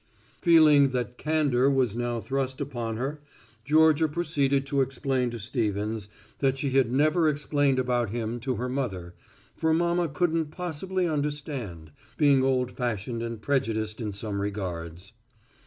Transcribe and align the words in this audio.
Feeling 0.41 0.89
that 0.93 1.19
candor 1.19 1.69
was 1.69 1.95
now 1.95 2.19
thrust 2.19 2.59
upon 2.59 2.97
her, 2.97 3.21
Georgia 3.65 4.07
proceeded 4.07 4.65
to 4.65 4.81
explain 4.81 5.29
to 5.29 5.37
Stevens 5.37 6.09
that 6.39 6.57
she 6.57 6.71
had 6.71 6.91
never 6.91 7.29
explained 7.29 7.77
about 7.77 8.09
him 8.09 8.39
to 8.39 8.55
her 8.55 8.67
mother, 8.67 9.13
for 9.55 9.75
mama 9.75 10.07
couldn't 10.07 10.47
possibly 10.49 11.07
understand, 11.07 11.91
being 12.17 12.43
old 12.43 12.71
fashioned 12.71 13.21
and 13.21 13.43
prejudiced 13.43 14.01
in 14.01 14.11
some 14.11 14.41
regards. 14.41 15.13